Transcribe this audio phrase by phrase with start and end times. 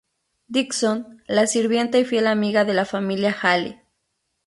[0.47, 3.85] Dixon, la sirvienta y fiel amiga de la familia Hale.